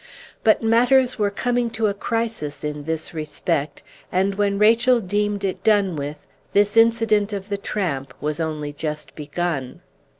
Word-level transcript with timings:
But 0.43 0.63
matters 0.63 1.19
were 1.19 1.29
coming 1.29 1.69
to 1.77 1.85
a 1.85 1.93
crisis 1.93 2.63
in 2.63 2.85
this 2.85 3.13
respect; 3.13 3.83
and, 4.11 4.33
when 4.33 4.57
Rachel 4.57 4.99
deemed 4.99 5.43
it 5.43 5.63
done 5.63 5.95
with, 5.95 6.25
this 6.53 6.75
incident 6.75 7.33
of 7.33 7.49
the 7.49 7.57
tramp 7.59 8.15
was 8.19 8.39
only 8.39 8.73
just 8.73 9.13
begun. 9.13 9.81